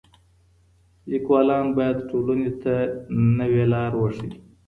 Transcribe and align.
ليکوالان 1.11 1.65
بايد 1.77 1.97
ټولني 2.09 2.51
ته 2.61 2.75
نوې 3.39 3.65
لار 3.73 3.91
وښيي. 4.01 4.31